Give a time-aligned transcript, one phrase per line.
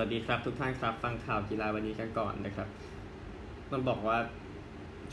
[0.00, 2.68] สวัสดีครับทุกท่านครับฟังข่าวกีฬาวันนี้กันก่อนนะครับ
[3.70, 4.18] ต้องบอกว่า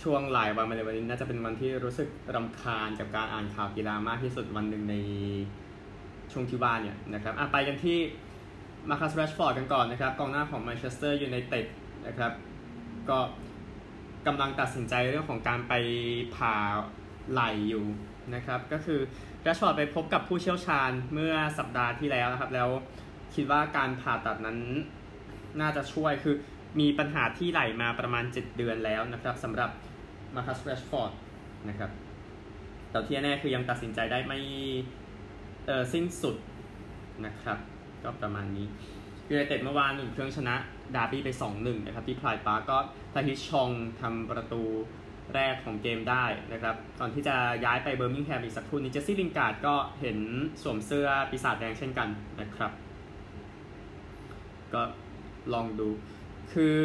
[0.03, 4.95] ช่วงหลายวันมาในวันนี้น่าจะเป็นวันที่รู้สึกรำคาญกับการอ่านข่าวกีฬามากที่สุดวันหนึ่งใน
[6.31, 7.97] ช่วงที่ผ่านเนี่ยนะครับอะไปกันที่
[8.89, 11.65] มาคัสแรชฟอร์ดกันก่อนนะครับกองหน้าของแมนเชสเตอร์ยูไนเต็ด
[12.07, 12.31] นะครับ
[13.09, 13.17] ก็
[14.27, 15.73] กำลังตัดสินใจเรื่องของการไป
[16.35, 16.55] ผ่า
[17.31, 17.85] ไหล่อยู่
[18.35, 18.99] นะครับก็คือ
[19.41, 22.69] แรชฟอร์ดไปพบกับผู้เชี่ยวชาญเมื่อสัปดาห์ที่แล้วนะครับแล้ว
[23.35, 24.59] คิดว่าการผ่าตัดนั้น
[25.61, 26.35] น่าจะช่วยคือ
[26.79, 29.69] มีปัญหาที่ไหล่มาประมาณ 7 เดือนแล้วนะครับสำหรับ
[30.35, 31.11] มาคัสแรชฟอร์ด
[31.69, 31.91] นะครับ
[32.89, 34.39] แต่ที่แน่คือยังตัดสินใจได้ไม่
[35.67, 36.35] เออสิ้นสุด
[37.25, 37.57] นะครับ
[38.03, 38.67] ก็ประมาณนี้
[39.29, 40.55] ยูไนเต็ดเมื่อวานอุ่นเครื่องชนะ
[40.95, 42.77] ดาร์บี้ไป 2-1 นะครับ ที่ไพรด์พาร์ก
[43.13, 43.69] ทาฮิธชอง
[44.01, 44.61] ทำประตู
[45.33, 50.17] แรกของเกมได้นะครับก่อนที่จะย้ายไปเบอร์มิงแฮมอีกสักครู่นี้เจสซี่ลิงการ์ดก็เห็น
[50.61, 52.09] สวมเสื้อปีศาจแดงเช่นกัน
[52.41, 52.71] นะครับ
[54.73, 54.81] ก็
[55.53, 55.89] ลองดู
[56.53, 56.77] คือ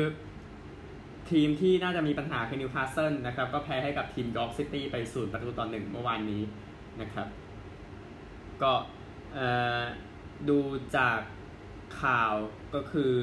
[1.31, 6.43] ทีมที่น่าจะมีปัญหาคือนิวคาสเซิลนะครับ ก็แพ้ให้กับทีมยอร์กซิตี้ไปศูนย์ประตูต่อหนึ่งเมื่อวานนี้
[7.01, 7.29] นะครับ
[8.63, 8.73] ก็
[10.49, 10.59] ดู
[10.97, 11.19] จาก
[12.03, 12.35] ข่าว
[12.75, 13.15] ก็คือ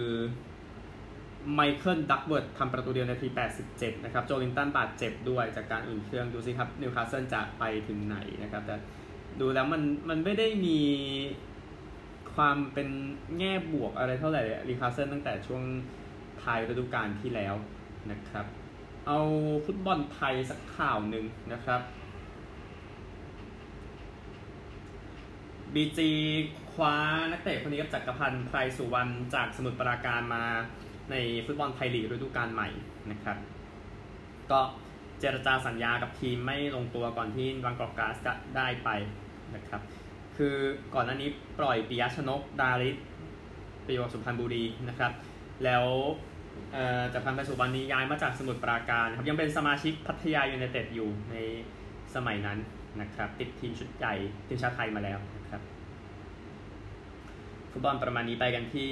[1.53, 3.27] ไมเคิลดักเวิร์ดทำประตูเดียวนาที
[3.67, 8.75] 87 นะครับ โจลินตันบาดเจ็บด้วยจากการอุ่นเครื่องดูสิครับนิวคาสเซิลจะไปถึงไหนนะครับ แต่
[9.39, 10.79] ดูแล้วมันมันไม่ได้มี
[12.37, 12.89] ความเป็น
[13.37, 15.63] แง่บวกอะไรเท่าไหร่นิวคาสเซิลตั้งแต่ช่วง
[16.43, 17.55] ท้ายฤดูกาลที่แล้ว
[18.11, 18.45] นะครับ
[19.07, 19.19] เอา
[19.65, 21.81] ฟุตบอลไทยสักข่าวหนึ่งนะครับ
[25.73, 26.11] บีจี
[26.73, 26.95] คว้า
[27.31, 30.43] นักเตะคนนี้กับจักรพันธ์ไพรสุวรรณจากสมุทรปราการมา
[31.11, 32.69] ในฟุตบอลไทยลีกฤดูกาลใหม่
[33.11, 33.37] นะครับ
[34.51, 34.59] ก็
[35.19, 38.89] เจรจาสัญญากับทีมไม่ลงตัวก่อนที่บางกอกกาสจะได้ไป
[39.55, 39.81] นะครับ
[40.37, 40.55] คือ
[40.95, 42.97] ก่อนหน้านี้ปล่อยปิยชนกดาริส
[43.83, 45.11] ไปอยู่สุพรรณบุรีนะครับ
[45.63, 45.85] แล้ว
[47.13, 51.35] จากพันธ์ไพสุวรรณนี้ย้ายมาจากสมุทรปราการครับยังเป็นสมาชิกพัทยายูไนเต็ดอยู่ใน
[52.15, 52.59] สมัยนั้น
[53.01, 54.13] นะครับติดทีมชุดใหญ่
[54.47, 55.61] ทีมชาติไทยมาแล้วนะครับ
[57.71, 58.91] ฟุตบอลประมาณนี้ไปกันที่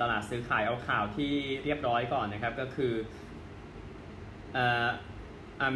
[0.00, 1.32] ตลาดซื้อขายเอาข่าวที่
[1.64, 2.92] เรียบร้อยก่อนนะครับก็คือ
[4.56, 4.58] อ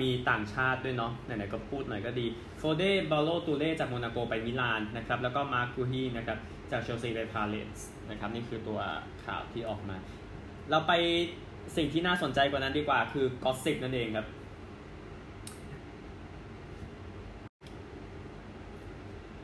[0.02, 2.26] มีต่างชาติด้วยเนาะไหนๆก็พูดหน่อยก็ดี
[2.58, 6.38] โฟเดบัลโลตูเร่จากโมนาโกไปมิลานนะครับแล้วก็มาร์กูฮีนะครับ
[6.70, 7.80] จากเชลซีไปพาเลซ
[8.10, 8.80] นะครับนี่คือตัว
[9.24, 9.96] ข่าวที่ออกมา
[10.70, 10.92] เราไป
[11.76, 14.26] สิ่งที่น่าสนใจกว่านั้นดีกว่าคือ gossip นั่นเองครับ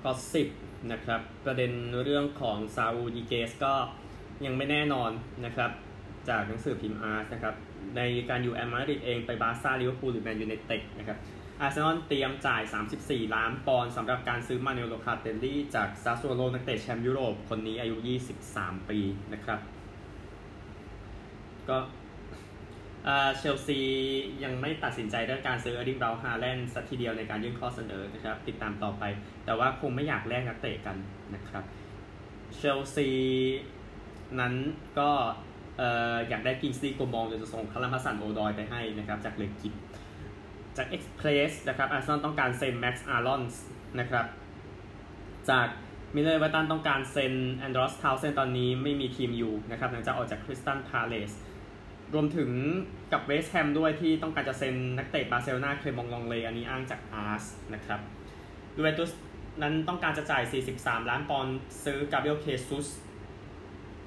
[0.05, 0.49] gossip
[0.93, 1.71] นะครับประเด็น
[2.05, 3.75] เรื่องของซาอูลญีเกซก็
[4.45, 5.11] ยังไม่แน่นอน
[5.45, 5.71] นะครับ
[6.29, 7.55] จากหนังสือพิมพ์อาร์สนะครับ
[7.97, 8.01] ใน
[8.31, 11.19] การอยู่แอตมาดริดเองไปบาซ่าลิเวอร์พูลหรือแมนยูไนเต็ดนะครับ
[11.61, 12.63] อาร์เซนอลเตรียมจ่าย
[12.99, 17.97] 34 ล้านปอนด์สำหรับการซื้อมานูเอลโลคาเตลลี่จากซาสซูโอโลนักเตะแชมป์ยุโรป คนนี้อายุ
[18.45, 18.99] 23 ปี
[19.33, 19.61] นะครับ
[21.69, 21.79] ก็
[23.37, 23.81] เชลซี
[24.45, 29.05] ยังไม่ตัดสินใจเรื่องการซื้อเออร์ลิงเบราท์ฮาแลนด์สักทีเดียวในการยื่นข้อเสนอนะครับ ติดตามต่อไป
[29.45, 30.97] แต่ว่าคงไม่อยากแลกนักเตะกัน
[31.35, 31.65] นะครับ
[32.57, 33.09] เชลซี
[34.41, 34.55] นั้น
[34.99, 35.11] ก็
[36.29, 39.75] อยากได้คิงส์เลย์โกมองจะส่งคัลลัมฮัดสันโอดอยไปให้นะครับจากเลกิ๊ป
[40.77, 43.63] จากเอ็กซ์เพรสนะครับอาร์เซนอลต้องการเซ็นแม็กซ์อาร์ลอนส์
[43.99, 44.27] นะครับ
[45.51, 45.69] จาก
[46.15, 51.33] มิเรอร์เอเวอร์ตันต้องการเซ็นแอนดรอสทาวน์เซนด์ตอนนี้ไม่มีทีมอยู่นะครับหลังจากออกจากคริสตัลพาเลซ
[52.15, 52.51] รวมถึง
[53.13, 57.45] กับเวสต์แฮมด้วยที่ต้องการจะเซ็นนักเตะบาร์เซโลนาเคลมองลองเลอันนี้อ้างจากอาร์ส
[57.75, 58.01] นะครับ
[58.75, 59.11] ยูเวนตุส
[59.63, 60.43] นั้นต้องการจะจ่าย
[60.75, 62.87] 43 ล้านปอนด์ซื้อกาเบรียลเชซุส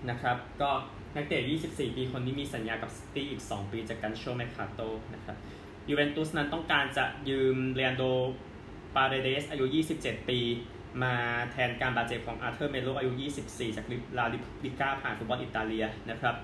[0.09, 0.71] นะครับก็
[1.15, 4.81] นักเตะ 24 ปีคนนี้มีสัญญากับซิตี้อีก 2 ปีจากกัลโชแมร์คาโต
[5.13, 5.37] นะครับ
[5.89, 8.03] ยูเวนตุสนั้นต้องการจะยืมเลอันโดร
[8.95, 9.65] ปาเรเดสอายุ
[9.97, 10.39] 27 ปี
[11.03, 11.15] มา
[11.51, 13.11] แทนการบาดเจ็บของอาร์เธอร์เมโลอายุ
[13.45, 13.85] 24 จาก
[14.17, 14.25] ลา
[14.63, 16.35] ลิก้าผ่านฟุตบอลอิตาเลียนะครับ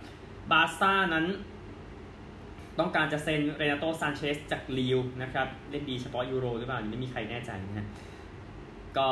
[0.52, 1.26] บาซ่านั้น
[2.80, 7.88] ต้องการจะเซ็นเรนาโตซานเชสจากลีลนะครับเล่นดีเฉพาะยูโรหรือเปล่าไม่มีใครแน่ใจนะฮะ
[8.98, 9.10] ก็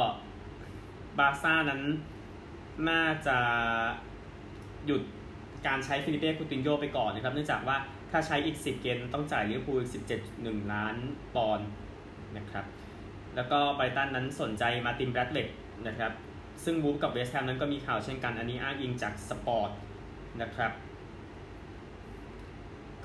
[1.19, 1.81] บาซ่านั้น
[2.89, 3.37] น่าจะ
[4.85, 5.01] หยุด
[5.67, 7.77] การใช้ฟิลิปเป้คูตินโญ่ไปก่อนนะครับ เนื่องจากว่า
[8.11, 9.81] ถ้าใช้อีก 10 เกมต้องจ่ายลิเวอร์พูล
[10.27, 10.95] 17.1 ล้าน
[11.35, 11.69] ปอนด์
[12.37, 12.65] นะครับ
[13.35, 15.47] แล้วก็ไบรท์ตันนั้นสนใจมาร์ตินเบรธเวท
[15.87, 16.11] นะครับ
[16.63, 19.69] ซึ่งวูล์ฟกับเวสต์แฮมนั้นก็มีข่าวเช่นกัน อันนี้อ้างอิงจากสปอร์ต
[20.41, 20.71] นะครับ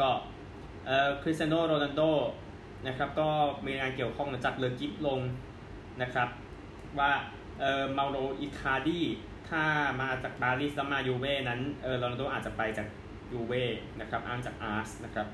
[0.01, 0.11] ก็
[0.87, 2.03] เอ่อคริสเตียโนโรนัลโด
[2.87, 3.29] นะครับก็
[3.65, 5.21] มีงานเกี่ยวข้องจากเลกิ๊ปลง
[6.03, 6.29] นะครับ
[6.99, 7.13] ว่า
[7.61, 9.01] เอ่อเมาโรอิคาร์ดี
[9.55, 9.67] ถ้า
[10.03, 12.87] มาจากปารีสแล้วมายูเว่นั้นเอ่อโรนัลโดอาจจะไปจาก
[13.33, 13.65] ยูเว่
[14.01, 15.27] นะครับอ้างจากอาร์สนะครับ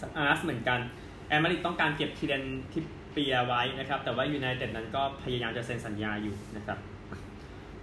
[0.00, 0.80] จากอาร์สเหมือนกัน
[1.28, 6.78] แอตมาดริดต้องการเก็บคีแรนทริปเปียร์ไว้นะครับ แต่ว่ายูไนเต็ดนั้นก็พยายามจะเซ็นสัญญาอยู่นะครับ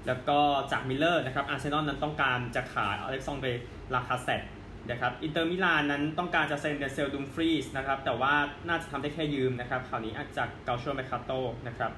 [0.07, 0.39] แล้วก็
[0.71, 3.63] จากมิเรอร์นะครับอาร์เซนอลนั้นต้องการจะขายอเล็กซานเดร
[3.93, 4.41] ลากาแซตต์
[4.89, 8.33] นะครับอินเตอร์มิลานนั้นต้องการจะเซ็นเดนเซลดุมฟรีสนะครับแต่ว่า
[8.67, 11.31] น่าจะทำได้แค่ยืมนะครับคราวนี้อาจจากกัลโชแมร์คาโต
[11.67, 11.91] นะครับ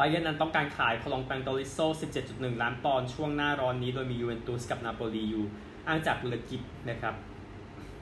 [0.00, 1.78] บาเยิร์นนั้นต้องการขายโกรองแต็งโตลิสโซ่
[2.20, 5.44] 17.1 ล้านปอนด์ช่วงหน้าร้อนนี้โดยมียูเวนตุสกับนาโปลีอยู่
[5.86, 7.14] อ้างจากเลกิ๊ปนะครับ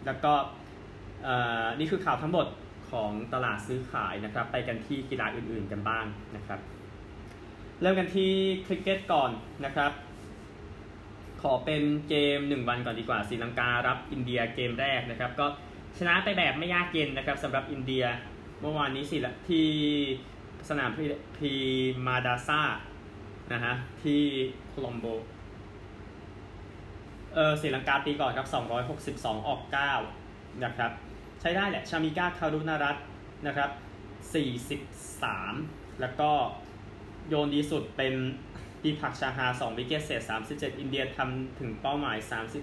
[0.06, 0.32] แล้วก็
[1.78, 2.46] นี่คือข่าวทั้งหมด
[2.90, 6.04] ของตลาดซื้อขายนะครับ ไปกันที่กีฬาอื่นๆกันบ้าง
[6.36, 6.60] นะครับ
[7.80, 8.32] เริ่มกันที่
[8.66, 9.30] คริกเก็ตก่อน
[9.64, 9.92] นะครับ
[11.42, 15.46] ขอเป็นเกม 1 วันก่อนดีกว่าศรีลังการับอินเดียเกมแรกนะครับ ก็
[15.98, 18.04] ชนะไปแบบไม่ยากเย็นนะครับสำหรับอินเดีย
[18.60, 19.68] เมื่อวานนี้สิละที่
[20.68, 20.90] สนาม
[21.36, 21.52] พี
[22.06, 22.60] มาดาซา
[23.52, 24.22] นะฮะที่
[24.68, 25.06] โคลอมโบ
[27.34, 28.48] เออศรีลังกาตีก่อนครับ
[28.92, 29.60] 262 ออก
[30.12, 30.90] 9 นะครับ
[31.40, 32.96] ใช้ได้แหละ ชามิก้าคารุนารัต
[33.46, 33.70] นะครับ
[34.84, 36.30] 43 แล้วก็
[37.28, 38.14] โยนดีสุดเป็น
[38.84, 42.16] ดีพักชาฮาร์ 2 wicket เสีย 37 อินเดียทำถึงเป้าหมาย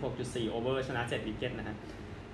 [0.04, 1.78] 36.4 over ชนะ 7 wicket นะฮะ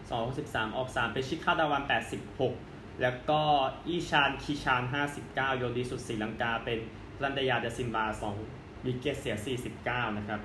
[0.09, 1.83] 263 ออก3เป็นชิคาร์ดาวาน
[2.29, 2.70] 86
[3.01, 3.41] แล้วก็
[3.87, 4.83] อีชานคิชาน
[5.21, 6.79] 59 โยนดีสุดศรีลังกา เป็น
[7.23, 8.05] ธนัญชยาเดซิลวา
[8.45, 9.35] 2 wicket เสีย
[9.77, 10.39] 49 นะครับ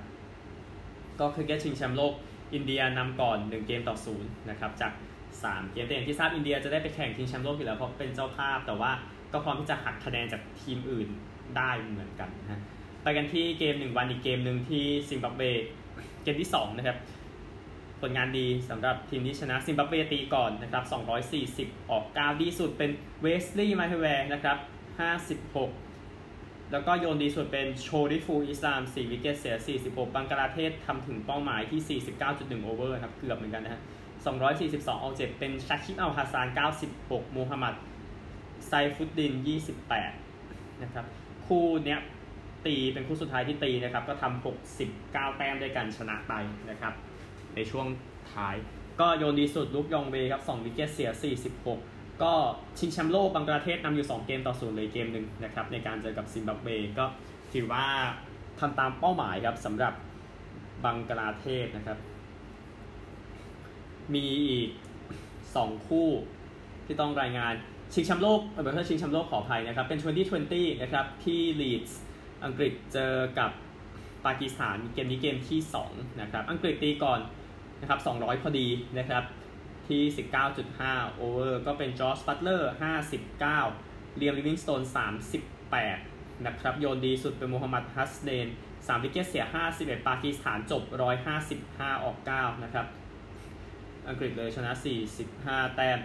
[1.21, 2.13] ก็คือเกชิงแชมป์โลก
[2.55, 4.93] อินเดียนำก่อน 1 เกมต่อ 0 นะครับ จาก
[5.33, 8.91] 3 เกมแต่อย่างที่ทราบอินเดียจะได้ไปแข่งทีมแชมป์โลกอยู่แล้วเพราะเป็นเจ้าภาพ แต่ว่า
[9.33, 11.09] ก็พร้อมที่จะหักคะแนนจากทีมอื่น
[11.57, 12.61] ได้เหมือนกันนะ
[13.03, 15.43] ไปกันที่เกมหนึ่งวันอีกเกมหนึ่งที่ซิมบับเว
[16.23, 16.97] เกมที่2นะครับ
[18.01, 20.85] ผลงานดีสำหรับทีมที่ชนะซิมบับเวตีก่อนนะครับ
[21.77, 22.91] 240 ออก 9 ดีสุดเป็น
[23.23, 24.59] เวสลีย์มาเทเวเรนะครับ
[25.85, 33.83] 56 แล้วก็โยนดีสุดเป็นโชริฟุลอิสลาม 4 wicket เสีย 46 บังกลาเทศทำถึงเป้าหมายที่ 49.1 over ครับ เกือบเหมือนกันนะฮะ
[34.43, 36.49] 242ออก7เป็นชาคิบอัลฮาซาน
[36.93, 37.75] 96 มูฮัมหมัด
[38.67, 39.33] ไซฟุดดิน
[40.07, 41.05] 28 นะครับ
[41.47, 42.01] คู่เนี้ย
[42.67, 44.45] ตีเป็นคู่สุดท้ายที่ตีนะครับ ก็ทำ
[44.85, 46.33] 69 แต้มด้วยกันชนะไป
[46.71, 46.95] นะครับ
[47.57, 47.87] ในช่วง
[48.33, 48.55] ท้าย
[49.01, 51.11] ก็โยนดีสุดลุคจองเวครับ2 wicket เสีย
[51.65, 52.33] 46 ก็
[52.79, 56.69] ชิงแชมป์โลกบังกลาเทศนำอยู่ 2 เกมต่อศูนย์เลยเกมหนึ่งนะครับในการเจอกับซิมบับเว
[56.99, 57.05] ก็
[57.53, 57.87] ถือว่า
[58.61, 59.95] ทำตามเป้าหมายครับสำหรับ
[60.85, 61.99] บังกลาเทศนะครับ
[64.15, 64.71] มีอีก
[65.29, 66.09] 2 คู่
[66.87, 67.53] ที่ต้องรายงาน
[67.95, 69.99] ชิงแชมป์โลกเออชิงแชมป์โลกขออภัยนะครับ เป็น
[70.41, 72.01] 2020 นะครับ ที่ลีดส์
[72.45, 73.51] อังกฤษเจอกับ
[74.27, 75.61] ปากีสถานเกมนี้เกมที่
[75.91, 77.21] 2 นะครับ อังกฤษตีก่อน
[77.81, 78.69] นะครับ200 พอดี
[78.99, 79.25] นะครับ
[79.89, 80.03] ที่
[80.61, 82.73] 19.5 over ก็เป็นจอสบัตเลอร์
[83.43, 84.83] 59เลียมลิวิงสโตน
[85.83, 88.47] 38 นะครับ โยนดีสุดเป็นมูฮัมหมัดฮัสเนน
[88.77, 89.45] 3 wicket เสีย
[89.77, 90.83] 51 ปากีสถานจบ
[91.45, 92.87] 155 ออก 9 นะครับ
[94.09, 94.73] อังกฤษเลยชนะ
[95.25, 95.99] 45 แต้ม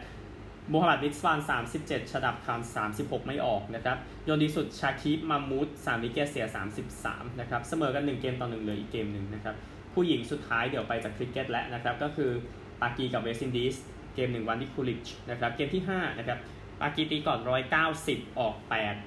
[0.69, 1.39] โมฮัมหมัดริซวาน
[1.77, 6.45] 37ชาดับคาน36 ไม่ออกนะครับ โยนดีสุดซาคิบมามูด3 wicket เสีย
[6.91, 9.55] 33 นะครับ เสมอกัน 1 เกมต่อ 1เลยอีกเกมหนึ่งนะครับ
[9.93, 12.31] ผู้หญิงสุดท้ายเดี๋ยวไปจากคริกเก็ตแล้วนะครับ ก็คือ
[12.81, 13.75] ปากีกับเวสต์อินดีส
[14.15, 16.39] เกม 1 วันที่คูลิดจ์นะครับเกมที่ 5 นะครับ
[16.81, 17.39] ปากีตีก่อน
[17.89, 18.55] 190 ออก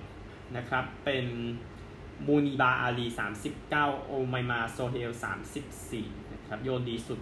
[0.03, 1.27] 8 นะครับ เป็น
[2.27, 3.07] มูนีบาอาลี
[3.61, 5.11] 39 โอไมมาโซเฮล
[5.73, 7.21] 34 นะครับ โยนดีสุด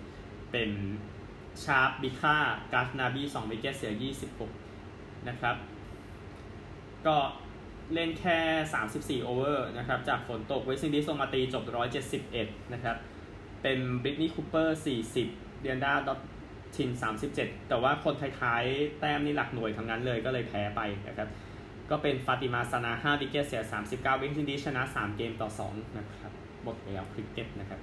[0.53, 0.70] เป็น
[1.65, 2.37] ชาบิกา
[2.73, 4.50] กัซนาบีสอง wicket เสียยี่สิบหก
[5.29, 5.56] นะครับ
[7.06, 7.17] ก็
[7.94, 8.38] เล่นแค่
[8.75, 12.96] สามสิบสี่ over นะครับ จากฝนตกเวสต์อินดีสลงมาตีจบร้อยเจ็ดสิบเอ็ดนะครับ
[13.63, 15.29] เป็นบริตนีย์คูเปอร์สี่สิบ
[15.61, 16.21] เดียนดราดอต
[16.77, 21.29] ตินสามสิบเจ็ดแต่ว่าคนท้ายๆ แต้มนี่หลักหน่วยทั้งนั้นเลยก็เลยแพ้ไปนะครับ
[21.91, 26.33] ก็เป็นฟาติมาซานาห้า wicket เสียสามสิบเก้าเวสต์อินดีสชนะสามเกมต่อสองนะครับ
[26.65, 27.81] หมดแล้วคริกเก็ตนะครับ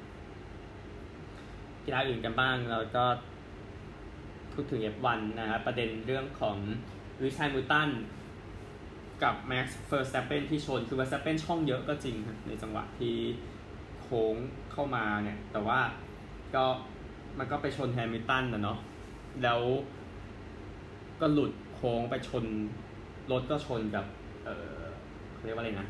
[1.86, 3.06] กีฬาอื่นกันบ้างเราก็
[4.54, 6.58] พูดถึง F1 นะครับประเด็นเรื่องของ
[7.24, 7.90] ลูอิสแฮมิลตัน
[9.24, 12.16] กับแม็กซ์เวอร์สเตปเปนที่ชน คือเวอร์สเตปเปนช่องเยอะก็จริง
[12.48, 13.16] ในจังหวะที่
[14.10, 14.36] ค้ง
[14.72, 15.80] เข้ามาเนี่ย แต่ว่า
[16.56, 16.66] ก็
[17.38, 18.80] มันก็ไปชนแฮมิลตันนะเนาะ
[19.44, 19.62] แล้ว
[21.22, 22.46] ก็หลุดโค้งไปชน
[23.32, 24.06] รถก็ชนกับ
[24.46, 24.80] เออ
[25.34, 25.88] เขาเรียกว่าอะไรนะ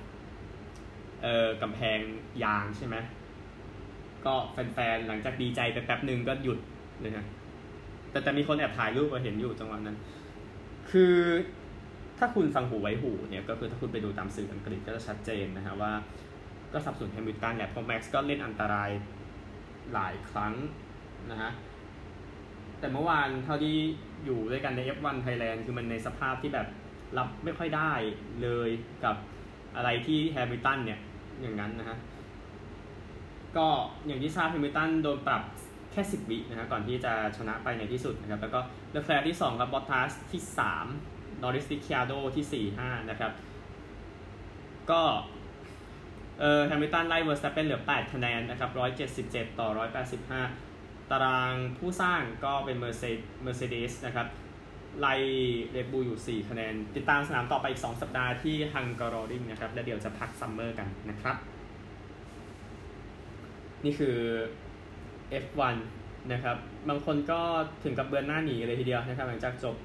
[1.23, 1.99] เออกำแพง
[2.43, 2.95] ยางใช่ไหม
[4.25, 6.59] ก็แฟนๆ หลังจากดีใจไปแป๊บหนึ่งก็หยุด
[7.01, 7.25] เลยนะ
[8.11, 9.97] แต่แต่มีคนแอบถ่ายรูปมาเห็นอยู่จังหวะนั้น
[10.91, 11.15] คือ
[12.17, 15.91] ถ้าคุณฟังหูไว้หูเนี่ยก็คือถ้าคุณไปดูตามสื่ออังกฤษก็จะชัดเจนนะฮะว่า
[16.73, 18.89] ก็สนับสนุนแฮมิลตันแหละเพราะแม็กซ์ก็เล่นอันตราย
[19.93, 20.53] หลายครั้ง
[21.31, 21.51] นะฮะ
[22.79, 23.75] แต่เมื่อวานเท่าที่
[24.25, 26.67] อยู่ด้วยกันใน F1 Thailand คือมันในสภาพที่แบบ
[27.17, 27.93] รับไม่ค่อยได้
[28.41, 28.69] เลย
[29.03, 29.15] กับ
[29.75, 30.99] อะไรที่แฮมิลตันเนี่ย
[31.41, 31.97] อย่างนั้นนะฮะ
[33.57, 33.67] ก็
[34.05, 35.43] อย่างที่ทราบแฮมิลตันโดนปรับ
[35.91, 38.59] แค่ 10 วินะครับก่อนที่จะชนะไปในที่สุดนะครับ แล้วก็
[38.91, 40.41] เลแคลร์ที่ 2 ครับบอตทัสที่
[40.93, 43.31] 3นอริสริคคิอาร์โดที่ 4 5 นะครับ
[44.91, 45.01] ก็
[46.39, 48.69] เออแฮมิลตันไล่เวอร์สแตปเปนเหลือ 8 คะแนนนะครับ
[49.15, 49.69] 177 ต่อ
[50.39, 53.03] 185 ตารางผู้สร้างก็เป็นเมอร์เซ
[53.43, 54.27] เมอร์เซเดสนะครับ
[54.99, 55.13] ไล่
[55.71, 61.35] เรดบูลอยู่ 4 คะแนน ติดตามสนามต่อไปอีก 2 สัปดาห์ที่ฮังกาโรริงนะครับ แล้วเดี๋ยวจะพัก summer กันนะครับ
[63.85, 64.17] นี่คือ
[65.43, 65.75] F1
[66.31, 66.57] นะครับ
[66.89, 67.41] บางคนก็
[67.83, 69.75] ถึงกับเบือนหน้าหนีเลยทีเดียวนะครับ หลังจากจบ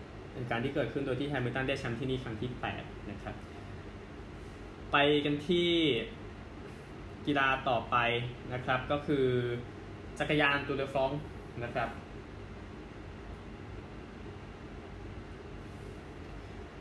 [0.50, 3.34] การที่เกิดขึ้นโดยที่แฮมิลตันได้แชมป์ที่นี่ครั้งที่ 8 นะครับ
[4.92, 5.70] ไปกันที่
[7.26, 7.96] กีฬาต่อไป
[8.52, 9.26] นะครับ ก็คือ
[10.18, 11.10] จักรยานตูเดฟรอง
[11.64, 11.88] นะครับ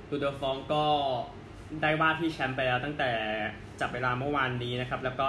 [0.09, 0.83] ตูเดฟรองก็
[1.81, 3.11] ได้ว่าที่แชมป์ไปแล้วตั้งแต่
[3.79, 5.27] จับเวลาเมื่อวานนี้นะครับ แล้วก็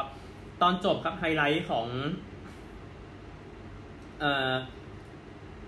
[0.62, 1.86] ตอนจบครับไฮไลท์ของ
[4.20, 4.52] เอ่อ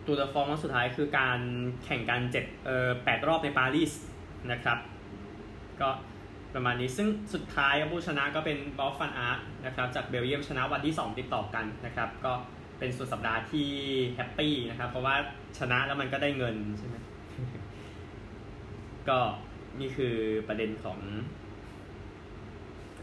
[0.07, 1.39] ตูเดฟรองสุดท้ายคือการ
[1.85, 3.93] แข่งกันเจ็ดเอ่อแปดรอบในปารีส
[4.53, 4.79] นะครับ
[5.81, 5.89] ก็
[6.55, 12.33] ประมาณนี้ซึ่งสุดท้ายผู้ชนะก็เป็นบอฟฟันอาร์ตนะครับจากเบลเยียมชนะวันที่ 2 ติดต่อกันนะครับก็
[12.79, 13.69] เป็นสุดสัปดาห์ที่
[14.15, 15.17] แฮปปี้นะครับ เพราะว่า
[15.59, 16.97] ชนะแล้วมันก็ได้เงินใช่ไหม
[19.09, 19.19] ก็
[19.81, 20.15] นี่คือ
[20.49, 20.99] ประเด็นของ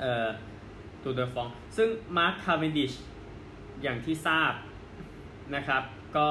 [0.01, 0.27] เอ่อ
[1.03, 2.91] ตูร์เดอฟรองซ์ ซึ่งมาร์คคาร์เวนดิช
[3.83, 4.53] อย่างที่ทราบ
[5.55, 5.83] นะครับ
[6.17, 6.27] ก็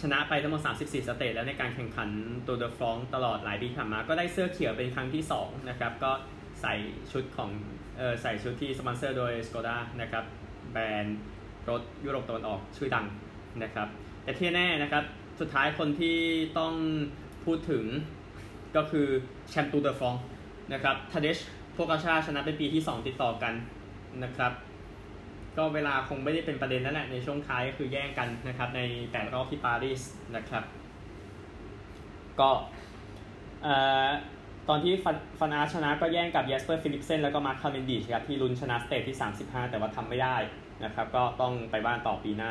[0.00, 2.08] ชนะไปทั้งหมด 34 stage แล้วในการแข่งขัน
[2.46, 6.12] ตูร์เดอฟรองซ์ตลอดหลายปีผ่านมา ก็ได้เสื้อเขียวเป็นครั้งที่ 2 นะครับ ก็
[6.62, 6.74] ใส่
[7.12, 7.50] ชุดของ
[7.98, 10.24] เออใส่ชุดที่สปอนเซอร์โดย Skoda นะครับ
[10.72, 11.18] แบรนด์
[11.68, 13.06] รถยุโรปตะวันออกชื่อดัง
[13.62, 13.88] นะครับ
[14.24, 15.04] แต่ที่แน่นะครับ
[15.40, 16.16] สุดท้ายคนที่
[16.58, 16.74] ต้อง
[17.44, 17.84] พูดถึง
[18.76, 19.06] ก็คือ
[19.50, 20.14] แชมป์ตูร์เดอฟรองซ์
[20.72, 21.38] นะครับทาเดช
[21.72, 23.54] โพกาชาชนะเป็นปีที่ 2 ติดต่อกัน
[24.24, 24.52] นะครับ
[25.56, 28.80] ก็เวลาคงไม่ได้เป็นประเด็นนั่นแหละในช่วงท้ายก็คือแย่งกันนะครับใน
[29.12, 30.02] แต่รอบที่ปารีส
[30.36, 30.64] นะครับ
[32.40, 32.50] ก็
[34.68, 34.92] ตอนที่
[35.40, 40.36] ฟานอาร์ตชนะก็แย่งกับเยสเปอร์ฟิลิปเซนแล้วก็มาร์คคาร์เมนดิชครับที่ลุ้นชนะ stage ที่ 35 แต่ว่าทำไม่ได้
[40.84, 42.50] นะครับ ก็ต้องไปบ้านต่อปีหน้า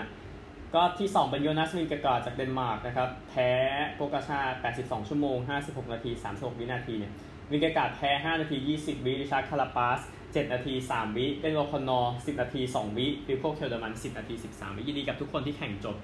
[0.76, 3.50] ก็ที่ 2 เป็นโยนัสวินเกการ์ดจากเดนมาร์กนะครับ แพ้
[3.96, 4.40] โพกาชา
[4.76, 7.14] 82 ชั่วโมง 56 นาที 36 วินาทีเนี่ย
[7.52, 10.02] วินเกการ์ดแพ้ 5 นาที 20 วิริชาร์ดคาราปาส
[10.34, 15.98] 7 นาที 3 วิเบนโอคอนเนอร์10 นาที 2 วิวิลโคเคลเดอร์มัน 10 นาที 13 วิยินดีกับทุกคนที่แข่งจบ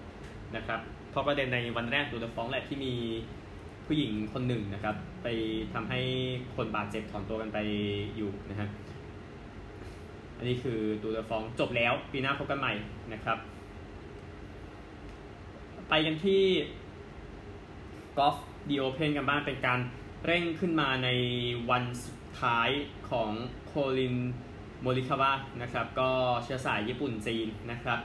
[0.55, 0.79] นะครับ
[1.11, 2.93] เพราะประเด็นในวันแรกตูร์เดอฟรองซ์แหละที่มี
[3.85, 5.27] ผู้หญิงคนหนึ่งนะครับ ไป
[5.73, 5.99] ทำให้
[6.55, 7.57] คนบาดเจ็บถอนตัวกันไป
[8.15, 8.69] อยู่นะฮะ
[10.37, 12.73] อันนี้คือตูเดฟองจบแล้วปีหน้าพบกันใหม่
[13.13, 13.37] นะครับ
[15.89, 16.43] ไปกันที่
[18.17, 18.35] กอล์ฟ
[18.69, 19.79] ดีโอเพนกันบ้างเป็นการ
[20.25, 21.09] เร่งขึ้นมาใน
[21.69, 22.69] วันสุดท้าย
[23.11, 23.31] ของ
[23.67, 24.15] โคลิน
[24.81, 26.09] โมริคาวะนะครับ ก็
[26.43, 27.99] เชื้อสายญี่ปุ่นจีนนะครับ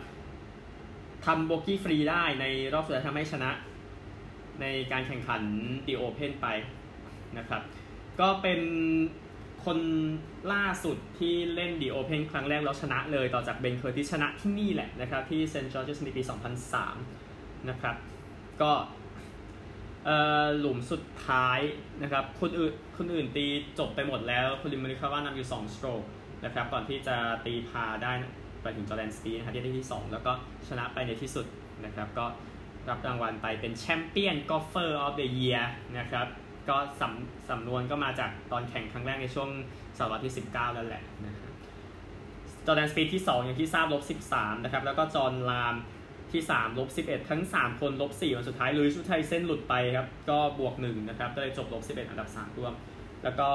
[1.25, 2.45] ทำโบกี้ฟรีได้ใน
[2.75, 3.51] รอบสุดท้ายทำให้ชนะ
[4.61, 5.43] ในการแข่งขัน
[5.87, 6.47] The Open ไป
[7.39, 7.63] นะครับ
[8.21, 8.61] ก็เป็น
[9.65, 9.79] คน
[10.53, 16.23] ล่าสุดที่เล่น The Open ครั้งแรกแล้วชนะเลยต่อจากเบนเคอร์ติสชนะที่นี่แหละนะครับ ที่เซนต์จอร์จส์ในปี
[16.95, 17.97] 2003 นะครับ
[18.63, 18.73] ก็
[20.59, 21.59] หลุมสุดท้าย
[22.03, 23.47] นะครับคนอื่นคนอื่นตี
[23.79, 26.03] จบไปหมดแล้วคอลลินโมริคาวะนำอยู่2 stroke
[26.45, 27.17] นะครับก่อนที่จะ
[27.47, 28.13] ตี par ได้
[28.63, 30.33] ไปถึงจอแดนสตีนะครับที่ได้ที่ 2 แล้วก็
[30.69, 31.47] ชนะไปในที่สุด
[31.85, 32.27] นะครับก็
[32.89, 36.27] รับรางวัลไปเป็น Champion Golfer of the Year นะครับ
[36.69, 39.49] ก็สำสำนวนก็มาจากตอนแข่งครั้งแรกในช่วง
[39.99, 41.53] ศตวรรษที่ 19นั่นแหละนะครับ
[42.67, 45.75] จอร์แดนสปีธที่ 2 อย่างที่ทราบลบ 13 นะครับ แล้วก็จอนราห์ม
[46.33, 52.75] ที่3ลบ11 ทั้ง 3 คนลบ4วันสุดท้ายลุยส์อุสต์ไทเซนหลุดไปครับ ก็บวก1นะครับก็เลยจบลบ11 อันดับ 3 ร่วม
[53.25, 53.49] แล้วก็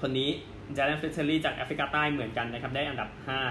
[0.00, 0.30] คนนี้
[0.74, 3.10] ดีแลนฟริตเทลลีจากแอฟริกาใต้เหมือนกันนะครับ ได้อันดับ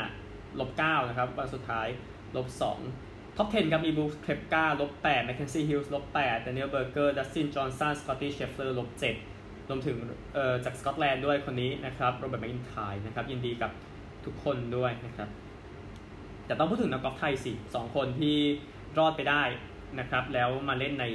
[0.10, 1.88] 5 ลบ9นะครับวันสุดท้าย
[2.36, 2.48] ลบ
[2.92, 8.90] 2 top 10 ครับ มีบรูคส์เคปกาลบ8แมคเคนซี่ฮิวส์ลบ8แดเนียลเบอร์เกอร์ดัสตินจอห์นสันสกอตตี้เชฟเฟลอร์ลบ
[9.30, 9.98] 7รวมถึง
[10.34, 13.72] เอ่อจากสกอตแลนด์ด้วยคนนี้นะครับโรเบิร์ตแมคอินไทร์นะครับยินดีกับ
[14.26, 15.30] ทุกคนด้วยนะครับ
[16.46, 18.36] แต่ต้องพูดถึงนักกอล์ฟไทยสิสองคนที่
[18.98, 19.44] รอดไปได้
[20.00, 21.06] นะครับ แล้วมาเล่นใน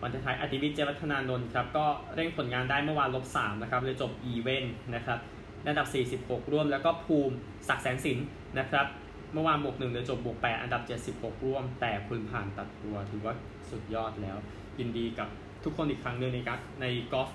[0.00, 5.18] วันท้ายอติวิชญ์เจนวัฒนานนท์ครับ ก็เร่งผลงานได้เมื่อวานลบ3นะครับเลยจบอีเวนต์นะครับ
[5.66, 7.34] อันดับ 46 ร่วม แล้วก็ภูมิ
[7.68, 8.18] ศักแสงสิน
[8.58, 8.86] นะครับ
[9.32, 10.82] เมื่อวานบวก1เลยจบบวก8อันดับ
[11.14, 13.34] 76 ร่วม แต่คุณผ่านตัดตัวถือว่า
[13.70, 14.36] สุดยอดแล้ว
[14.78, 15.28] ยินดีกับ
[15.64, 17.30] ทุกคนอีกครั้งหนึ่งในกัในกอล์ฟ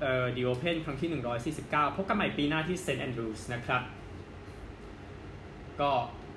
[0.00, 1.10] เอ่อ The Open ครั้งที่
[1.54, 3.82] 149 พบกันใหม่ปีหน้าที่ St Andrews นะครับ
[5.80, 5.90] ก็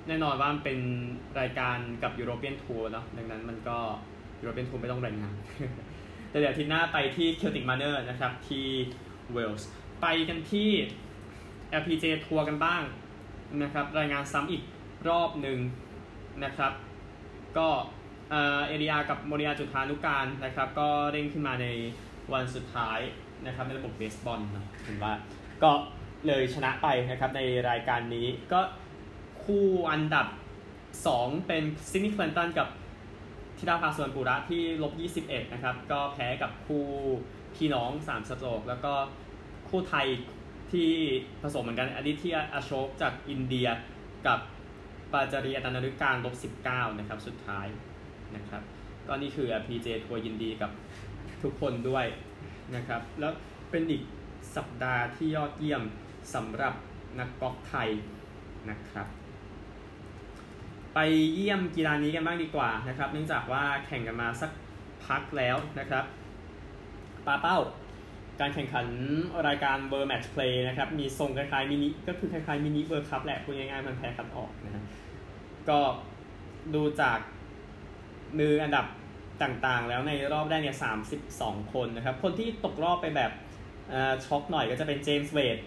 [0.08, 0.78] แน่นอนว่ามันเป็น
[1.40, 3.78] รายการกับ European Tour เนาะดังนั้นมันก็
[4.40, 5.34] European Tour ไม่ต้องรายงาน
[6.30, 8.66] แต่เดี๋ยวปีหน้าไปที่ Celtic Manor นะครับที่
[9.32, 9.68] เวลส์
[10.02, 10.70] ไปกันที่
[11.80, 12.82] LPG ทัวร์กันบ้าง
[13.62, 14.62] นะครับรายงานซ้ำอีก
[15.08, 15.58] รอบหนึ่ง
[16.44, 16.72] นะครับ
[17.58, 17.68] ก็
[18.30, 21.66] เอรียากับโมรียา จุฑานุกาลนะครับ ก็เร่งขึ้นมาใน
[22.32, 22.98] วันสุดท้าย
[23.46, 25.12] นะครับ ในระบบ best ball นะเห็นว่า
[25.62, 25.70] ก็
[26.26, 27.40] เลยชนะไปนะครับใน
[27.70, 28.60] รายการนี้ก็
[29.44, 30.26] คู่อันดับ
[30.86, 32.68] 2 เป็น Cydney Clanton กับ
[33.58, 36.86] ธิดาภา สุวัณณะปุระที่ลบ21นะครับ ก็แพ้กับคู่
[37.54, 38.92] พี่น้อง 3 stroke แล้วก็
[39.68, 40.06] คู่ไทย
[40.72, 40.90] ที่
[41.42, 43.68] ผสมเหมือนกัน Aditi Ashok จากอินเดีย
[44.26, 44.38] กับ
[45.12, 46.34] ปาจรีย์ อนันต์นฤการลบ
[46.66, 47.66] 19นะครับ สุดท้าย
[48.36, 48.62] นะครับ
[49.06, 50.70] ก็นี่คือ PJ ทัวร์ยินดีกับ
[51.42, 52.06] ทุกคนด้วย
[52.74, 53.32] นะครับ แล้ว
[53.70, 54.02] เป็นอีก
[54.56, 55.82] สัปดาห์ที่ยอดเยี่ยม
[56.34, 56.74] สำหรับ
[57.18, 57.88] นักกอล์ฟไทย
[58.70, 59.06] นะครับ
[60.94, 60.98] ไป
[61.34, 64.50] เยี่ยมกีฬานี้กันบ้างดีกว่านะครับ เนื่องจากว่าแข่งกันมาสัก
[65.06, 66.04] พักแล้วนะครับ
[67.26, 67.58] ปาเป้า
[68.40, 68.86] การแข่งขัน
[69.48, 74.82] รายการ World Matchplay นะครับ มีทรงคล้ายๆมินิ ก็คือคล้ายๆ mini World Cup แหละพูดง่ายๆมันแพ้คัดออกนะฮะ
[75.68, 75.78] ก็
[76.74, 77.18] ดูจาก
[78.38, 78.86] มืออันดับ
[79.42, 80.76] ต่างๆ แล้วในรอบแรกเนี่ย
[81.24, 83.32] 32คนนะครับ คนที่ตกรอบไปแบบ
[84.24, 85.58] ช็อกหน่อยก็จะเป็น James Wade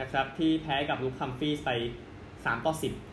[0.00, 1.70] นะครับ ที่แพ้กับ Luke Humphries ไป
[2.18, 3.11] 3ต่อ10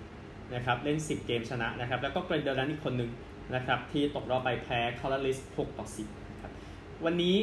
[0.55, 3.11] นะครับเล่น 10 เกมชนะนะครับแล้วก็ Glen Durrant อีกคนหนึ่ง
[3.55, 6.51] นะครับที่ตกรอบไปแพ้ Callan Rydz 6ต่อ10นะครับ
[7.05, 7.35] วันนี้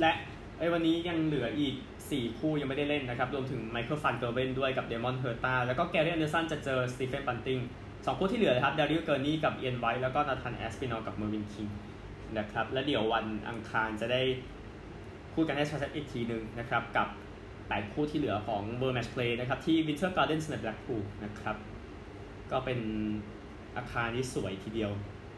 [0.00, 0.12] และ
[0.58, 1.74] ไอ้วันนี้ยังเหลืออีก
[2.06, 7.58] 4 คู่ยังไม่ได้เล่นนะครับรวมถึง Michael van Gerwen ด้วยกับ Damon Heta แล้วก็ Gary Anderson จะเจอ Stephen Bunting
[8.06, 11.66] สองคู่ที่เหลือนะครับ Daryl Gurney กับ Ian White แล้วก็ Nathan Aspinall กับ Mervyn King
[12.38, 14.22] นะครับและเดี๋ยววันอังคารจะได้
[15.32, 17.08] พูดกันให้ชัดๆอีกทีหนึ่งนะครับกับ
[17.68, 21.56] แปดคู่ที่เหลือของ World Matchplay นะครับที่ Winter Gardens ใน Blackpool นะครับ
[22.52, 22.80] ก็เป็น
[23.76, 24.90] อาคารที่สวยทีเดียว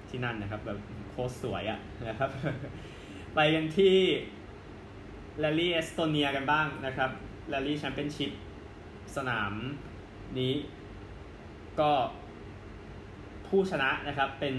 [0.08, 0.78] ที่นั่นนะครับ แบบ
[1.10, 2.30] โคตรสวยอะนะครับ
[3.34, 3.96] ไปกันที่
[5.38, 7.10] แรลลี่เอสโตเนียกันบ้างนะครับ
[7.48, 8.30] Rally Championship
[9.16, 9.52] สนาม
[10.38, 10.54] นี้
[11.80, 11.90] ก็
[13.46, 14.56] ผู้ชนะนะครับเป็น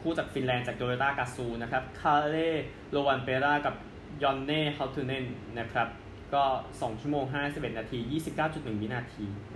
[0.00, 3.74] คู่จากฟินแลนด์จาก Toyota Gazoo นะครับ Kalle Rovanperä กับ
[4.22, 5.26] Jonne Halttunen
[5.58, 5.88] นะครับ
[6.34, 6.44] ก็
[6.76, 7.98] 2 ชั่วโมง 51 นาที
[8.40, 9.55] 29.1 วินาทีนะครั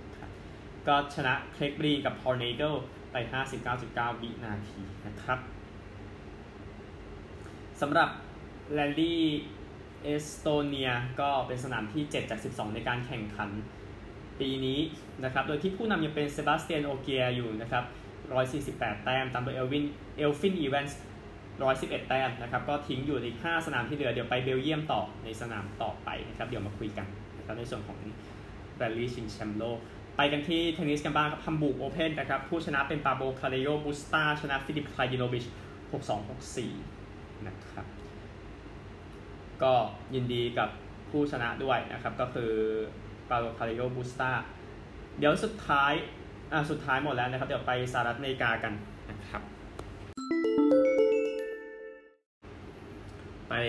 [0.87, 2.73] ก็ชนะ Craig Breen กับ Paul Nagle
[3.11, 3.15] ไป
[3.69, 5.39] 59.9 วินาทีนะครับ
[7.81, 8.09] สำหรับ
[8.73, 9.23] แรลลี่
[10.03, 13.49] เอสโตเนียก็เป็นสนามที่ 7 จาก 12 ในการแข่งขัน
[14.39, 14.79] ปีนี้
[15.23, 17.83] นะครับ โดยที่ผู้นำยังเป็น Sébastien Ogier อยู่นะครับ
[18.43, 19.85] 148 แต้ม ตามโดย Elvin
[20.17, 20.99] Elfyn Evans
[21.51, 27.97] 111 แต้มนะครับ ก็ทิ้งอยู่อีก 5 สนามที่เหลือ เดี๋ยวไปเบลเยียมต่อในสนามต่อไปนะครับ เดี๋ยวมาคุยกันนะครับในส่วนของ
[28.77, 29.79] แรลลี่ชิงแชมป์โลก
[30.23, 35.45] ไปกันที่เทนนิสกันบ้างครับ Hamburg Open นะครับ ผู้ชนะเป็น Pablo Carreño Busta ชนะ Filip Krajinović
[36.65, 37.85] 6264 นะครับ
[39.63, 39.73] ก็
[40.13, 40.69] ยินดีกับ
[41.09, 42.51] ผู้ชนะด้วยนะครับ ก็คือ
[43.29, 44.31] ปาโบคาเรโยบูสตา
[45.19, 45.93] เดี๋ยวสุดท้าย
[46.53, 48.73] อ่าสุดท้ายหมดแล้วนะครับ เดี๋ยวไปสหรัฐอเมริกากัน
[49.09, 49.60] นะครับ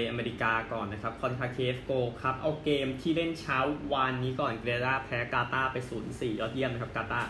[0.08, 3.58] อเมริกาก่อนนะครับคอนคาเคฟโกครับ เอาเกมที่เล่นเช้า
[3.92, 5.76] วานนี้ก่อนเกรดาแพ้กาตาไป
[6.08, 7.22] 0-4 ยอดเยี่ยมนะครับกาตา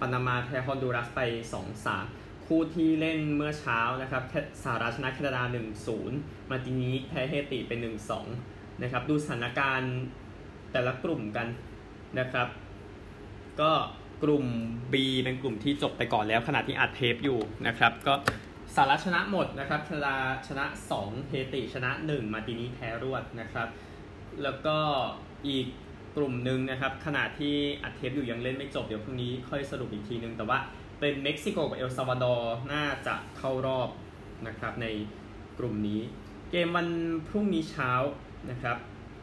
[0.00, 1.20] ปานามาแพ้ฮอนดูรัสไป
[1.84, 4.22] 2-3 คู่ที่เล่นเมื่อเช้านะครับ
[4.62, 5.42] สหรัฐชนะแคนาดา
[5.96, 7.72] 1-0 มาตินีแพ้เฮติไป
[8.26, 9.94] 1-2 นะครับ ดูสถานการณ์
[10.72, 11.48] แต่ละกลุ่มกัน
[12.18, 12.48] นะครับ
[13.60, 13.72] ก็
[14.22, 14.46] กลุ่ม
[14.92, 18.14] B เป็นกลุ่มที่จบไปก่อนแล้วขณะที่อัดเทปอยู่นะครับ ก็
[18.74, 20.16] สหรัฐชนะหมดนะครับแคนาดา
[20.48, 20.64] ชนะ
[20.98, 23.68] 2 เฮติชนะ 1 มาตินีแพ้รวดนะครับ
[24.42, 24.76] แล้วก็
[25.48, 25.66] อีก
[26.16, 30.58] กลุ่มหนึ่งนะครับ ขณะที่อัดเทปอยู่ยังเล่นไม่จบเดี๋ยวพรุ่งนี้ค่อยสรุปอีกทีนึง แต่ว่า
[31.00, 33.88] เป็นเม็กซิโกกับเอลซาวาดอร์น่าจะเข้ารอบ
[34.46, 34.86] นะครับใน
[35.58, 36.00] กลุ่มนี้
[36.50, 36.88] เกมวัน
[37.28, 37.90] พรุ่งนี้เช้า
[38.50, 38.76] นะครับ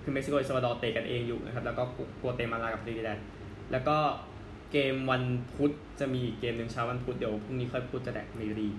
[0.04, 1.84] คือเม็กซิโกเอลซาวาดอร์เตะกันเองอยู่นะครับ แล้วก็
[2.22, 3.20] กัวเตมาลากับทรินิแดด
[3.72, 3.98] แล้วก็
[4.72, 8.70] เกมวันพุธจะมีเกมหนึ่งเช้าวันพุธเดี๋ยวพรุ่งนี้ค่อยพูดจะแดกเมรี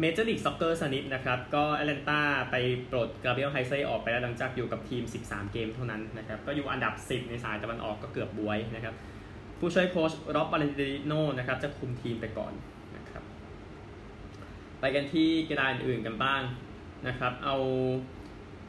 [0.00, 2.20] Major League Soccer สักนิดนะครับ ก็แอตแลนตา
[2.50, 2.56] ไป
[2.90, 8.94] ปลด Gabriel Heinze ออกไปแล้วหลังจากอยู่กับทีม 13 เกมเท่านั้นนะครับ ก็อยู่อันดับ 10 ในสายตะวันออกก็เกือบบ๊วยนะครับ
[9.58, 12.52] ผู้ช่วยโค้ช Rob Valentino นะครับจะคุมทีมไปก่อน
[12.96, 13.22] นะครับ
[14.80, 16.42] ไปกันที่กีฬาอื่นๆกันบ้าง
[17.08, 17.56] นะครับ เอา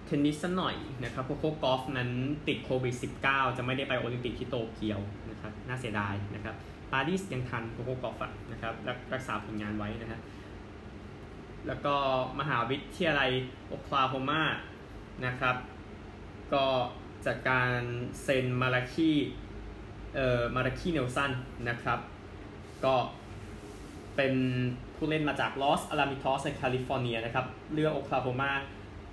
[0.05, 2.09] เทนนิสสักหน่อยนะครับ Coco Gauff นั้น
[2.47, 6.55] ติดโควิด -19 จะไม่ได้ไปโอลิมปิกที่โตเกียวนะครับ น่าเสียดายนะครับ
[6.91, 8.17] ปารีสยังทัน Coco Gauff
[8.51, 8.73] นะครับ
[9.13, 10.21] รักษาผลงานไว้นะครับ
[11.67, 11.95] แล้วก็
[12.39, 13.31] มหาวิทยาลัย
[13.67, 14.43] โอคลาโฮมา
[15.25, 15.55] นะครับ
[16.53, 16.65] ก็
[17.25, 17.79] จากการ
[18.23, 19.11] เซ็น Malachi
[20.15, 21.31] เอ่อ Malachi Nelson
[21.69, 21.99] นะครับ
[22.85, 22.95] ก็
[24.15, 24.33] เป็น
[24.95, 28.51] ผู้เล่นมาจาก Los Alamitos ในแคลิฟอร์เนียนะครับ เลือกโอคลาโฮมา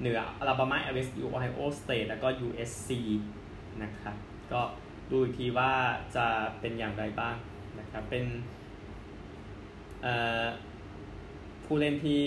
[0.00, 2.90] เหนืออลาบามา LSU Ohio State แล้วก็ USC
[3.82, 4.16] นะครับ
[4.52, 4.60] ก็
[5.10, 5.72] ดูอีกทีว่า
[6.16, 6.26] จะ
[6.60, 7.34] เป็นอย่างไรบ้าง
[7.78, 8.24] นะครับ เป็น
[10.02, 10.44] เอ่อ
[11.66, 12.22] ผู้เล่นที่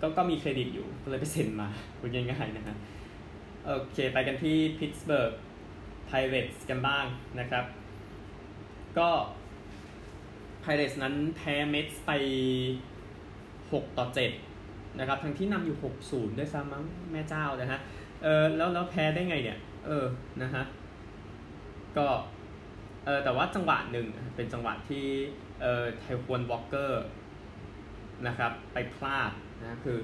[0.00, 2.76] ก็ก็มีเครดิตอยู่ก็เลยไปเซ็นมาพูดง่ายๆนะฮะ
[3.64, 5.32] โอเคไปกันที่พิตสเบิร์ก
[6.08, 7.04] Pirates กันบ้าง
[7.40, 7.64] นะครับ
[8.98, 9.08] ก็
[10.60, 12.10] ไพเรสนั้นแพ้เมทไป
[13.30, 14.06] 6 ต่อ
[14.52, 15.76] 7 นะครับ ทั้งที่นำอยู่
[16.08, 17.80] 6-0 ด้วยซ้ำมั้งแม่เจ้านะฮะ
[18.22, 20.06] เออแล้วแล้วแพ้ได้ไงเนี่ย เออ
[20.42, 20.64] นะฮะ
[21.96, 22.06] ก็
[23.04, 25.04] เออแต่ว่าจังหวะหนึ่งเป็นจังหวะที่
[25.62, 27.04] เออ Taijuan Walker
[28.26, 29.30] นะครับ ไปพลาด
[29.62, 29.98] นะคือ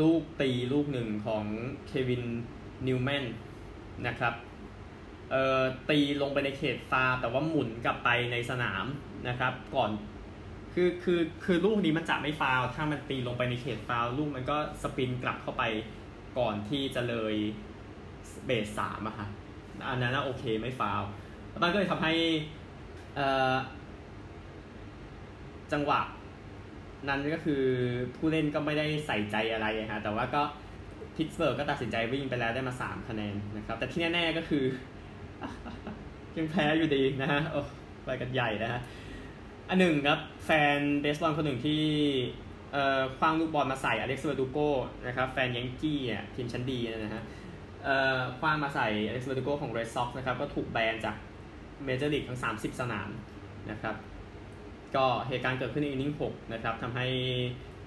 [0.00, 1.44] ลูกตีลูกหนึ่งของ
[1.86, 2.24] Kevin
[2.86, 3.24] Newman
[4.06, 4.34] นะครับ
[5.30, 8.84] เอ่อตีลงไปในเขตฟาวล์แต่ว่าหมุนกลับไปในสนาม
[9.28, 9.90] นะครับก่อน
[10.74, 15.64] คือคือคือลูกนี้มันจะไม่ฟาวล์ถ้ามันตีลงไปในเขตฟาวล์ลูกมันก็ spin กลับเข้าไป
[16.38, 17.34] ก่อนที่จะเลย
[18.46, 19.26] เบสสามอะค่ะ
[19.88, 21.00] อันนั้นโอเคไม่ฟาวล์
[21.62, 22.12] มันก็เลยทำให้
[25.72, 26.00] จังหวะ
[27.08, 27.62] นั้นก็คือ
[28.16, 30.42] ผู้เล่นก็ไม่ได้ใส่ใจอะไรฮะแต่ว่าก็
[31.16, 34.64] พิตสเบิร์กก็ตัดสินใจวิ่งไปแล้วได้มา 3 คะแนนนะครับ แต่ที่แน่ๆก็คือ
[36.36, 37.60] ยังแพ้อยู่ดีนะฮะโอ้
[38.04, 38.80] ไปกันใหญ่นะฮะ
[39.68, 41.82] อันหนึ่งครับแฟนเบสบอลคนหนึ่งที่
[42.72, 44.70] เอ่อคว้างลูกบอลมาใส่อเล็กซ์เวอร์ดูโก้
[45.06, 47.22] นะครับแฟนยังกี้อะทีมชั้นดีนะฮะ
[47.84, 51.16] เอ่อคว้างมาใส่อเล็กซ์เวอร์ดูโก้ของเรดซ็อกนะครับก็ถูกแบนจาก
[51.84, 53.08] เมเจอร์ลีกทั้ง 30 สนาม
[53.70, 53.94] นะครับ
[54.96, 57.06] ก็เหตุการณ์เกิดขึ้นใน inning 6นะครับทำให้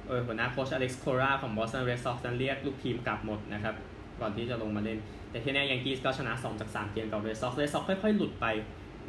[0.08, 3.76] เออหัวหน้าโค้ชอเล็กซ์โคราของบอสตันเรดซ็อกซ์นั้นเรียกลูกทีมกลับหมดนะครับ
[4.22, 8.46] ก่อนที่จะลงมาเล่น แต่ที่แน่ยังกีสก็ชนะ 2 จาก 3 เกมกับเรดซ็อกซ์เรดซ็อกซ์ค่อยๆ หลุดไป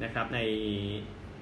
[0.02, 0.40] นะครับใน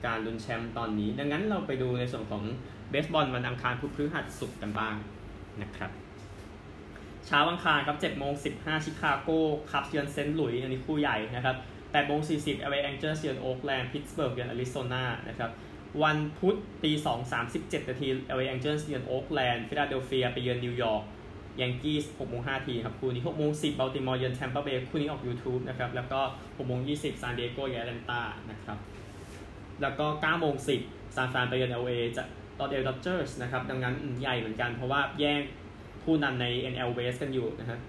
[0.07, 2.43] การลุ้นแชมป์ตอนนี้ ดังนั้นเราไปดูในส่วนของ
[2.91, 4.95] เบสบอลวันอังคารพุธพฤหัสศุกร์กันบ้าง
[5.63, 5.91] นะครับ
[7.27, 15.51] เช้าอังคารครับ7โมง15 ชิคาโก้คับเยือนเซนต์หลุยส์อันนี้คู่ใหญ่นะครับ8โมง40แอลเอแองเจิลส์เยือนโอ๊กแลนด์พิตสเบิร์กเยือนอาริโซนานะครับ
[16.03, 21.03] วันพุธตี2 37นาทีแอลเอแองเจิลส์เยือนโอ๊กแลนด์ฟิลาเดลเฟียไปเยือนนิวยอร์ก
[21.61, 28.79] ยังกี้6โมง5ทีครับคู่นี้6โมง10บัลติมอร์เยือนแทมเปอร์เบย์คู่นี้ออก YouTube นะครับ แล้วก็6โมง20ซานดิเอโกเยือนแอตแลนตานะครับ
[29.83, 32.23] แล้วก็9โมง10ซานฟรานไปเยือน LA จะ
[32.59, 35.41] ตอดแอลเอดอดเจอร์สนะครับ ดังนั้นใหญ่เหมือนกันเพราะว่าแย่ง
[36.03, 37.81] ผู้นำใน NL West กันอยู่นะครับ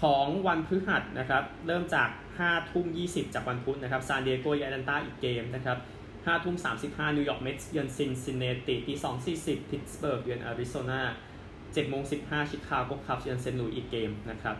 [0.00, 2.08] ของวันพฤหัสนะครับ เริ่มจาก
[2.40, 5.78] 5ทุ่ม20 จากวันพุธนะครับซานดิเอโกเยือนแอตแลนตาอีกเกมนะครับ
[6.24, 6.56] 5ทุ่ม
[6.86, 9.06] 35นิวยอร์กเมทส์เยือนซินซินเนติตี2
[9.40, 11.02] 40พิตสเบิร์กเยือนอาริโซนา
[11.48, 14.56] 7โมง15ชิคาโกคับเยือนเซนต์หลุยส์อีกเกมนะครับ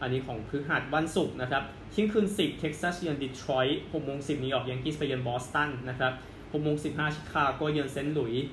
[0.00, 8.46] อันนี้ของพฤหัสวันศุกร์นะครับเที่ยงคืน10เท็กซัสเยือนดีทรอยต์6โมง10นิวยอร์กยังกี้ไปเยือนบอสตันนะครับ6โมง15ชิคาโกเยือนเซนต์หลุยส์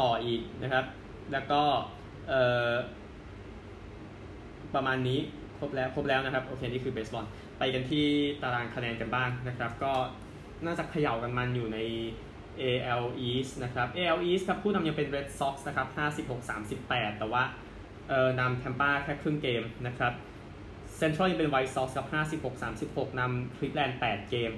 [0.00, 0.84] ต่ออีกนะครับ
[1.32, 1.62] แล้วก็
[2.28, 2.72] เอ่อ
[4.74, 5.20] ประมาณนี้
[5.58, 7.26] ครบแล้วครบแล้วนะครับ โอเค นี่คือเบสบอล
[7.58, 8.06] ไปกันที่
[8.42, 9.92] ตารางคะแนนกันบ้างนะครับ ก็
[10.64, 11.78] น่าจะเขย่ากันมันอยู่ใน
[12.62, 15.88] AL East นะครับ AL East ครับผู้นำยังเป็น Red Sox นะครับ
[16.54, 17.42] 56-38 แต่ว่า
[18.08, 20.12] เอ่อนำแทมปาแค่ครึ่งเกมนะครับ
[21.00, 22.08] Central ยังเป็น White Sox ครับ
[22.82, 24.50] 56-36 นำ Cleveland 8เกม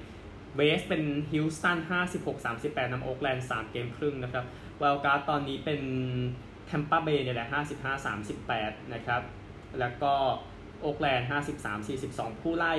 [0.59, 1.77] West เป็น Houston
[2.31, 4.45] 56-38 นำ Oakland 3เกมครึ่งนะครับ
[4.81, 5.81] Wild Card ตอนนี้เป็น
[6.69, 7.47] Tampa Bay เนี่ยแหละ
[8.19, 9.21] 55-38 นะครับ
[9.79, 10.13] แล้วก็
[10.83, 11.23] Oakland
[11.83, 12.73] 53-42 ผู้ไล่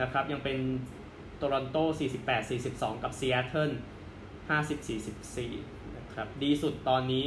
[0.00, 0.58] นะครับ ยังเป็น
[1.38, 1.76] โตรอนโต
[2.40, 3.70] 48-42 กับซีแอตเทิล
[4.48, 7.24] 50-44 นะครับ ดีสุดตอนนี้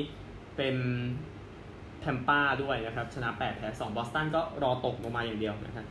[0.57, 0.75] เป็น
[2.01, 5.85] แทมปาด้วยนะครับ ชนะ 8 แพ้ 2 บอสตันก็รอตกลงมาอย่างเดียวนะครับ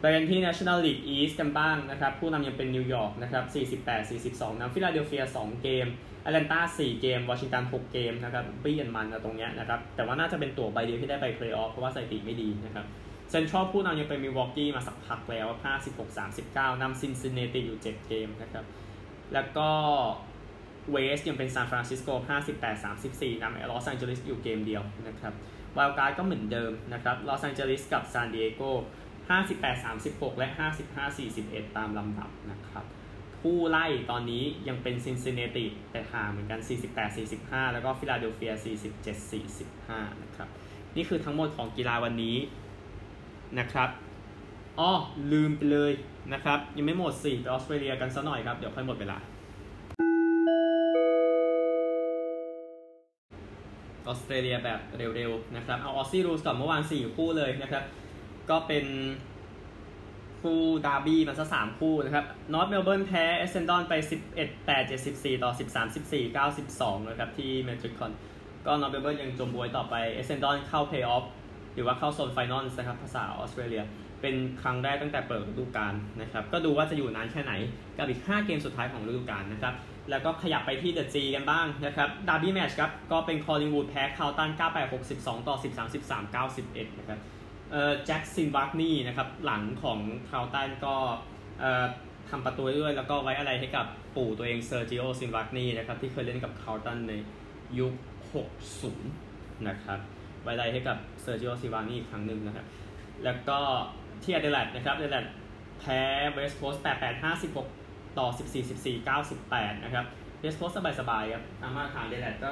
[0.00, 3.44] ไปกันที่ National League East กันบ้างนะครับ ผู้นำยังเป็นนิวยอร์กนะครับ
[4.38, 5.86] 48-42นำฟิลาเดลเฟีย 2 เกม
[6.22, 12.86] แอตแลนตา 4 เกม วอชิงตัน 6 เกมนะครับบี้กันมันนะตรงเนี้ยนะครับ แต่ว่าน่าจะเป็นตั๋วใบเดียวที่ได้ไปเพลย์ออฟเพราะว่าสถิติไม่ดีนะครับ
[13.30, 15.46] เซนทรัลผู้นำยังเป็นมิลวอกกี้มาสักพักแล้ว
[16.14, 18.64] 56-39นำซินซินเนติอยู่ 7 เกมนะครับ
[19.32, 19.68] แล้วก็
[20.90, 22.08] West ยังเป็นซานฟรานซิสโก
[22.76, 25.34] 58-34นำลอสแองเจลิสอยู่เกมเดียวนะครับ
[25.76, 28.62] Wild Card ก็เหมือนเดิมนะครับลอสแองเจลิสกับซานดิเอโก
[29.30, 30.48] 58-36 และ
[31.12, 32.84] 55-41 ตามลำดับนะครับ
[33.40, 36.60] ผู้ไล่ตอนนี้ยังเป็นซินซินเนติแต่ห่างเหมือนกัน
[37.16, 38.52] 48-45 แล้วก็ฟิลาเดลเฟีย
[39.38, 40.48] 47-45 นะครับ
[40.96, 42.36] นี่คือทั้งหมดของกีฬาวันนี้
[43.58, 43.88] นะครับ
[44.80, 44.90] อ๋อ
[45.32, 45.92] ลืมไปเลย
[46.32, 49.18] นะครับ ยังไม่หมดสิไปออสเตรเลียกันซะหน่อยครับ เดี๋ยวค่อยหมดเวลา
[54.06, 57.84] ออสเตรเลียแบบเร็วๆนะครับ เอา Aussie Rules ก่อนเมื่อวาน 4 คู่เลยนะครับ
[58.50, 58.84] ก็เป็น
[60.42, 63.94] คู่ดาร์บี้มันซะสามคู่นะครับนอร์ทเมลเบิร์นแพ้เอเซนดอนไป
[64.32, 66.36] 11 8 74 ต่อ 13 14
[66.66, 68.12] 92นะครับที่เมทริคอน
[68.66, 71.24] ก็นอร์ทเมลเบิร์นยังจมบ๊วยต่อไปเอเซนดอนเข้าเพลย์ออฟ
[71.74, 73.82] หรือว่าเข้าโซน final นะครับภาษาออสเตรเลีย
[74.20, 77.52] เป็นครั้งแรกตั้งแต่เปิดฤดูกาลนะครับ ก็ดูว่าจะอยู่นานแค่ไหน
[77.96, 79.74] กับอีก 5 เกมสุดท้ายของฤดูกาลนะครับ
[80.10, 86.22] แล้วก็ขยับไปที่ The G กันบ้างนะครับดาร์บี้แมตช์ครับ ก็เป็นคอลลิงวูดแพ้คาร์ลตัน 9 8 62 ต่อ 13 13
[86.56, 87.18] 91 นะครับ
[87.70, 89.98] เอ่อแจ็คซิลวักนี่นะครับ หลังของ
[90.30, 90.94] คาร์ลตันก็
[91.60, 91.84] เอ่อ
[92.30, 97.12] ทำประตูด้วย แล้วก็ไว้อาลัยให้กับปู่ตัวเองเซอร์จิโอซิลวักนี่นะครับ ที่เคยเล่นกับคาร์ลตันใน
[97.78, 97.92] ยุค
[98.78, 100.00] 60 นะครับ
[100.42, 102.66] ไว้อาลัยให้กับเซอร์จิโอซิลวักนี่อีกครั้งหนึ่งนะครับ
[103.24, 103.58] แล้วก็
[104.22, 105.26] ที่อเดเลดนะครับอเดเลด
[105.80, 106.00] แพ้
[106.32, 107.24] เวสต์โคสต์8 8
[107.64, 110.04] 56ต่อ14 14 98นะครับ
[110.40, 112.50] เวสต์โคสต์สบายๆครับตามมาตรฐานอเดเลดก็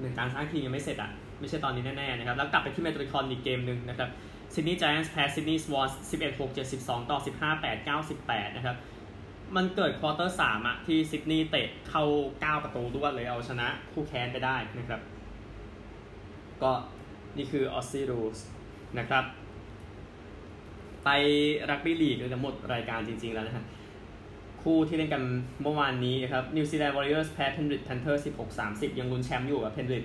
[0.00, 1.10] หนึ่งการสร้างทีมยังไม่เสร็จอะ
[1.40, 4.08] ไม่ใช่ตอนนี้แน่ๆนะครับ แล้วกลับไปที่เมทริคอนอีกเกมหนึ่งนะครับ
[4.54, 8.76] ซิดนีย์ i จ n นส์แพ้ซิดนีย์สวอน11 6 72ต่อ15 8 98นะครับ
[9.56, 15.00] มันเกิด quarter สามอะที่ซิดนีย์เตะเข้า 9 ประตูรวดเลยเอาชนะคู่แค้นไปได้นะครับ
[16.62, 16.72] ก็
[17.36, 18.38] นี่คือ Aussie Rules
[18.98, 19.24] นะครับ
[21.04, 21.08] ไป
[21.70, 23.64] รักบี้ลีกเราจะหมดรายการจริง ๆ แล้วนะครับ
[24.62, 25.22] คู่ที่เล่นกัน
[25.62, 30.04] เมื่อวานนี้นะครับนิวซีแลนด์วอริเออร์สแพ้เพนริดแพนเทอร์16 30ยังลุ้นแชมป์อยู่กับเพนริด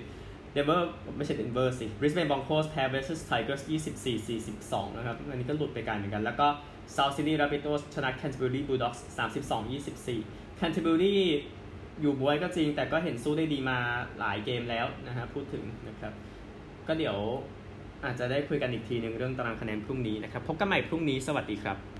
[0.52, 3.62] เดเวอร์ไม่ใช่เดนเวอร์สิบริสเบนบรองโคส์แพ้เวสต์ไทเกอร์ส
[3.96, 6.46] 24 42นะครับ อันนี้ก็หลุดไปกันเหมือนกัน แล้วก็
[6.92, 9.04] เซาท์ซิดนีย์รับบิโตสชนะแคนเทอร์เบอรี่บูลด็อกส์
[9.50, 11.22] 32 24แคนเทอร์เบอรี่
[12.00, 13.78] อยู่บ๊วยก็จริงแต่ก็เห็นสู้ได้ดีมา
[14.18, 16.12] หลายเกมแล้วนะฮะพูดถึงนะครับ
[16.88, 17.16] ก็เดี๋ยว
[18.04, 21.93] อาจจะได้คุยกันอีกทีหนึ่งเรื่องตารางคะแนนพรุ่งนี้นะครับ พบกันใหม่พรุ่งนี้สวัสดีครับ